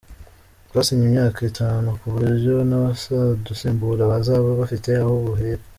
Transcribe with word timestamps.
Twasinye 0.67 1.03
imyaka 1.09 1.39
itanu 1.51 1.87
ku 1.99 2.05
buryo 2.13 2.53
n’abazadusimbura 2.69 4.03
bazaba 4.11 4.47
bafite 4.61 4.89
aho 5.03 5.13
bahera. 5.27 5.63